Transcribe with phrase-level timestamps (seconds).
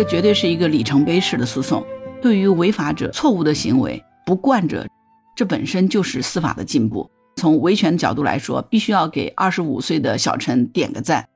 [0.00, 1.84] 这绝对是一个里程碑式的诉讼。
[2.22, 4.86] 对于违法者错误的行为不惯者，
[5.36, 7.10] 这本身就是司法的进步。
[7.36, 11.28] 从维权角度来说，必须要给二十五岁的小陈点个赞。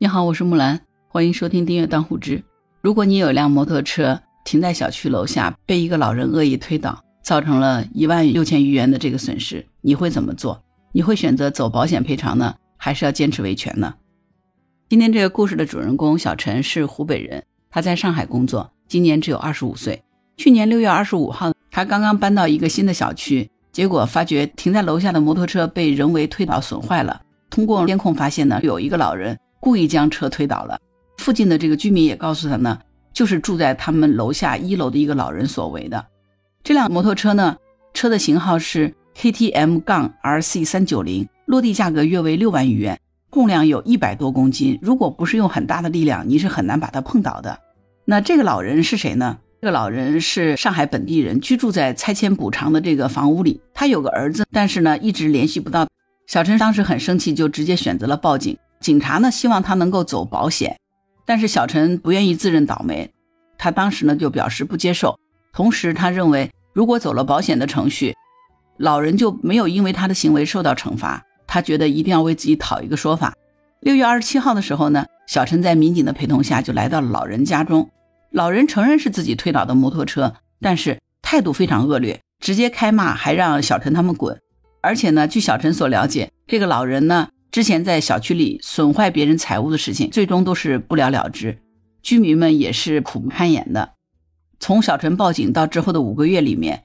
[0.00, 2.42] 你好，我是木兰，欢迎收听订阅当户知。
[2.80, 10.60] 如果你有一辆摩托车停在小区楼下，被一个老人恶意推倒，造成了一万六千余元的这个损失，你会怎么做？
[10.90, 13.94] 你会选择走保险赔偿呢，还是要坚持维权呢？
[14.88, 20.02] 今天这个故事的主人公小陈是湖北人，他在上海工作，今年只有二十五岁。
[20.36, 23.48] 去年六月二十五号，他刚刚搬到一个新的小区。
[23.72, 27.22] 结果发觉停在楼下的摩托车被人为推倒损坏了。
[27.48, 30.76] 通过监控发现呢，有一个老人故意将车推倒了。
[31.18, 32.76] 附近的这个居民也告诉他呢，
[33.12, 36.04] 就是住在他们楼下一楼的一个老人所为的。
[36.64, 37.56] 这辆摩托车呢，
[37.94, 42.98] 车的型号是 KTM 杠 RC 三九零，落地价格约为六万余元，
[43.30, 44.78] 重量有一百多公斤。
[44.82, 47.58] 如果不是用很大的力量，你是很难把它碰倒的。
[48.04, 49.38] 那这个老人是谁呢？
[49.60, 53.60] 这个老人是上海本地人，居住在拆迁补偿的这个房屋里。
[53.74, 55.86] 他有个儿子，但是呢一直联系不到。
[56.26, 58.56] 小陈当时很生气，就直接选择了报警。
[58.80, 60.76] 警察呢希望他能够走保险，
[61.26, 63.10] 但是小陈不愿意自认倒霉，
[63.58, 65.18] 他当时呢就表示不接受。
[65.52, 68.14] 同时他认为，如果走了保险的程序，
[68.78, 71.22] 老人就没有因为他的行为受到惩罚。
[71.52, 73.34] 他觉得一定要为自己讨一个说法。
[73.80, 77.90] 六月二十七号的时候呢，小陈在民警的陪同下就来到了老人家中。
[78.30, 84.40] 老人承认是自己推倒的摩托车，但是态度非常恶劣，直接开骂，还让小陈他们滚。
[84.80, 91.58] 而且呢，据小陈所了解，这个老人呢之前在小区里损坏别人财物的事情，最终都是不了了之，
[92.00, 93.94] 居民们也是苦不堪言的。
[94.60, 96.84] 从小陈报警到之后的五个月里面，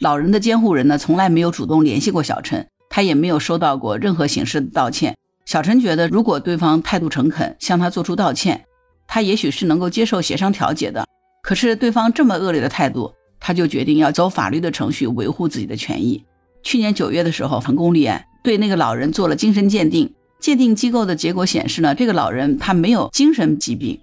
[0.00, 5.16] 老人的监护人呢从来没有主动联系过小陈，他也没有收到过任何形式的道歉。
[5.46, 8.66] 小陈觉得，如果对方态度诚恳，向他做出道歉。
[9.06, 11.04] 他也许是能够接受协商调解的，
[11.42, 16.22] 可是对方这么恶劣的态度，他就决定要走法律的程序维护自己的权益。
[16.62, 20.12] 去年九月的时候，成功立案，对那个老人做了精神鉴定。
[20.38, 24.00] 鉴定机构的结果显示呢，这个老人他没有精神疾病，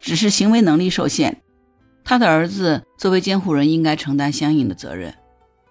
[0.00, 1.42] 只是行为能力受限。
[2.02, 5.12] 他的儿子作为监护人应该承担相应的责任。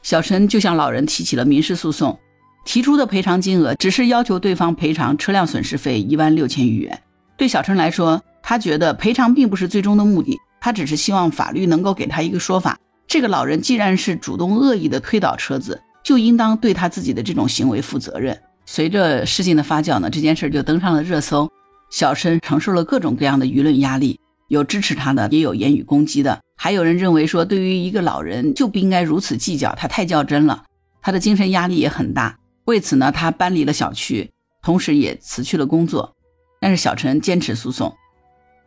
[0.03, 2.19] 小陈就向老人提起了民事诉讼，
[2.65, 7.01] 提出的赔偿金额只是要求对方赔偿车辆损失费一万六千余元。
[7.37, 12.77] 对小陈来说，他觉得赔偿并不是最终的目的，他只是希望法律能够给他一个说法。
[13.07, 18.37] 这个老人既然是主动恶意的推倒车子，就应当对他自己的这种行为负责任。
[18.65, 21.49] 随着事情的发酵呢，这件事就登上了热搜。
[21.91, 30.63] 小陈承受了各种各样的舆论压力，有支持他的，也有言语攻击的，还有人认为说，对于一个老人就不应该如此计较，他太较真了，
[31.01, 32.37] 他的精神压力也很大。
[32.65, 34.31] 为此呢，他搬离了小区，
[34.61, 36.15] 同时也辞去了工作。
[36.59, 37.95] 但是小陈坚持诉讼。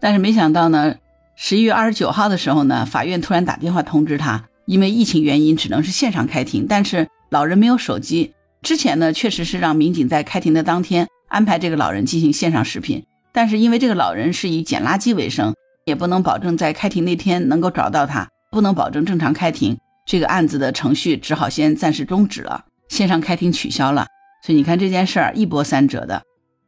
[0.00, 0.94] 但是没想到呢，
[1.36, 6.66] 十一月二十九号的时候呢，法院突然打电话通知他，因为疫情原因只能是线上开庭。
[6.69, 8.32] 但是老人没有手机，
[8.62, 15.54] 之前呢确实是让民警在开庭的当天安排这个老人进行线上视频，但是因为这个老人是以捡垃圾为生，
[15.84, 19.76] 也不能保证在开庭那天能够找到他，不能保证正常开庭，
[20.06, 24.06] 这个案子的程序只好先暂时终止了，线上开庭取消了。
[24.44, 26.22] 所以你看这件事儿一波三折的，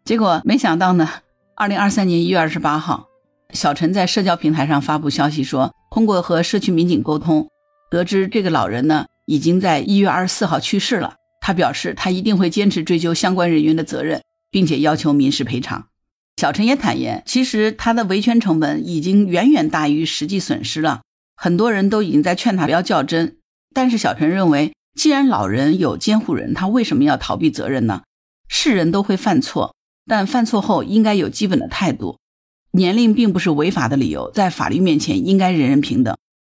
[0.05, 1.09] 结果没想到呢，
[1.55, 3.07] 二零二三年一月二十八号。
[3.53, 7.49] 小陈在社交平台上发布消息说，通过和社区民警沟通，
[7.91, 11.15] 得知这个老人呢已经在一月二十四号去世了。
[11.41, 15.87] 他表示，他一定会坚持追究相关人员的责任，并且要求民事赔偿。
[16.37, 21.01] 小陈也坦言，其实他的维权成本已经远远大于实际损失了。
[21.37, 23.37] 很多人都已经在劝他不要较真，
[23.75, 28.03] 但是小陈认为，既然老人有监护人，他为什么要逃避责任呢？
[28.49, 29.75] 是人都会犯错，
[30.05, 32.19] 但犯错后应该有基本的态度。
[32.73, 36.15] 年龄并不是违法的理由，在法律面前应该人人平等。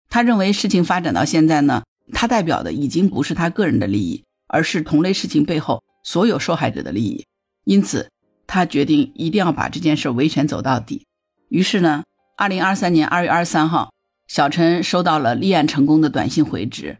[0.08, 7.24] 他认为事情发展到现在呢，他代表的已经不是他个人的利益，而是同类事情背后所有受害者的利益。
[7.62, 8.10] 因此，
[8.48, 11.06] 他决定一定要把这件事维权走到底。
[11.48, 12.02] 于是呢，
[12.36, 13.92] 二零二三年二月二十三号，
[14.26, 16.98] 小陈收到了立案成功的短信回执。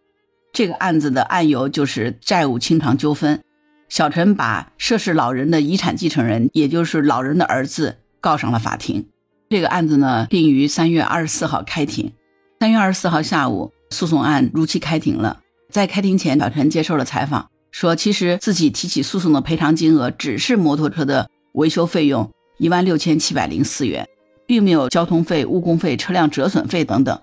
[0.53, 3.41] 这个案子的案由就是债务清偿纠纷。
[3.89, 7.99] 小陈把涉事老人的遗产继承人，也就是老人的儿子。
[8.21, 9.05] 告上了法庭，
[9.51, 12.13] 这个案子呢定于三月二十四号开庭。
[12.61, 15.41] 三月二十四号下午，诉讼案如期开庭了。
[15.71, 24.09] 在开庭前，小陈接受了采访，说其实自己提起诉讼的赔偿金额只是摩托车的维修费用一万六千七百零四元，
[24.47, 27.21] 并没有交通费、误工费、车辆折损费等等。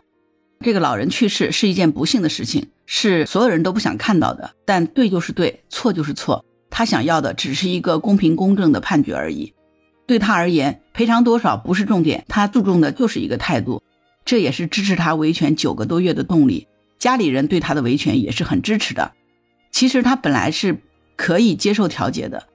[0.59, 4.55] 这个老人去世是一件不幸的事情，是所有人都不想看到的。
[4.65, 9.53] 但对就是对，错就是错，他想要的只是一个公平公正的判决而已。
[10.07, 13.83] 对他而言，赔偿多少不是重点，他注重的就是一个态度，
[14.25, 16.67] 这也是支持他维权九个多月的动力。
[16.97, 19.11] 家里人对他的维权也是很支持的。
[19.71, 20.81] 其实他本来是
[21.15, 22.47] 可以接受调解的，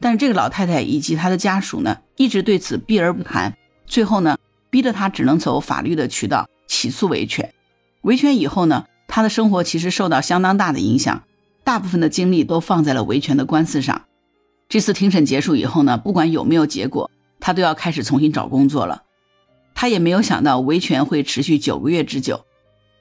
[0.00, 3.54] 但是这个老太太以及她的家属呢，一直对此避而不谈。
[3.86, 4.38] 最后呢，
[4.70, 7.52] 逼得他只能走法律的渠道起诉维权。
[8.00, 11.22] 维权以后呢，他的生活其实受到相当大的影响，
[11.62, 14.06] 大部分的精力都放在了维权的官司上。
[14.68, 17.08] 这次庭审结束以后呢，不管有没有结果，
[17.38, 19.04] 他都要开始重新找工作了。
[19.72, 22.44] 他也没有想到维权会持续九个月之久。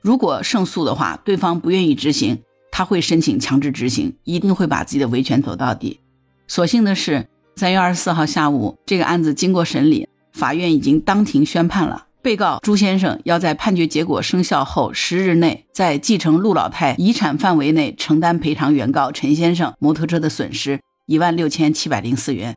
[0.03, 5.99] 如果胜诉的话，对方不愿意执行，他会申请强制执行，一定会把自己的维权走到底。
[6.47, 22.55] 所幸的是，三月二十四号下午，这个案子经过审理，法院已经当庭宣判了，被告朱先生要在判决结果生效后十日内，在继承陆老太遗产范围内承担赔偿原告陈先生摩托车的损失一万六千七百零四元，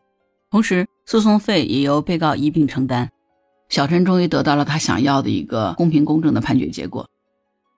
[0.52, 3.10] 同时诉讼费也由被告一并承担。
[3.68, 7.10] 小陈终于得到了他想要的一个公平公正的判决结果。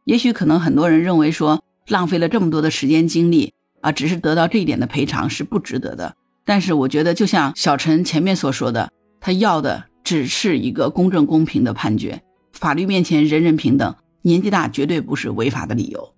[0.04, 6.14] 也许可能很多人认为说浪费了这么多的时间精力啊，只是得到这一点的赔偿是不值得的。
[6.44, 12.22] 但是我觉得，就像小陈前面所说的，他要的只是一个公正公平的判决。
[12.52, 16.14] 法律面前人人平等，年纪大绝对不是违法的理由。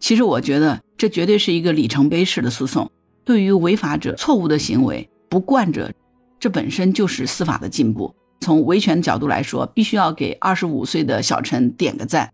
[0.00, 2.90] 其实我觉得这绝对是一个里程碑式的诉讼。
[3.24, 5.92] 对于违法者错误的行为不惯者，
[6.40, 8.12] 这本身就是司法的进步。
[8.40, 12.32] 从维权角度来说，必须要给二十五岁的小陈点个赞。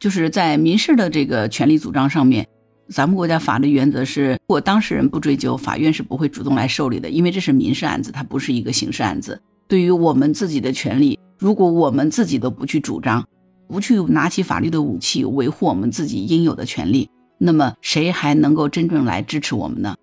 [0.00, 2.48] 就是在民事的这个权利主张上面，
[2.88, 9.40] 咱们国家法律原则是，如果当事人不追究，法院是不会主动来受理的，因为这是民事案子，它不是一个刑事案子。
[9.72, 13.26] 对于我们自己的权利，如果我们自己都不去主张，
[13.68, 17.08] 不去拿起法律的武器维护我们自己应有的权利，
[17.38, 19.96] 那么谁还能够真正来支持我们呢？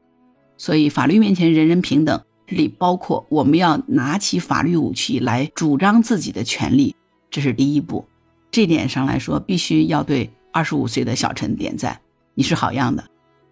[0.58, 6.96] 所以，法律面前人人平等，这里包括我们要拿起法律武器来主张自己的权利，
[7.30, 8.04] 这是第一步。
[8.50, 12.02] 这点上来说，必须要对二十五岁的小陈点赞，
[12.34, 13.04] 你是好样的。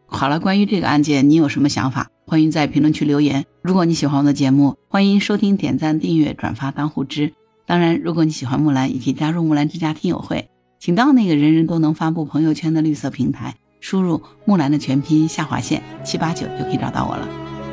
[0.07, 2.09] 好了，关于这个案件，你有什么想法？
[2.29, 3.45] 欢迎在评论区留言。
[3.61, 7.31] 如果你喜欢我的节目，欢迎收听、点赞、订阅、转发、当护知。
[7.65, 17.25] 当然，如果你喜欢木兰，也可以加入木兰之家听友会，请到那个人人都能发布朋友圈的绿色平台，输入木兰的全拼下划线七八九就可以找到我了。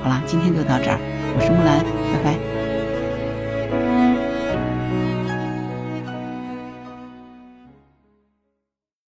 [0.05, 1.01] 好啦，今天就到这儿，
[1.37, 2.64] 我是木兰，拜拜。